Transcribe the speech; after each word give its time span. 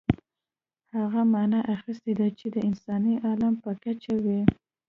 هغه 0.97 1.21
معنا 1.33 1.59
اخیستې 1.75 2.11
ده 2.19 2.27
چې 2.37 2.47
د 2.55 2.57
انساني 2.69 3.13
عالم 3.25 3.53
په 3.63 3.71
کچه 3.83 4.13
وي. 4.23 4.41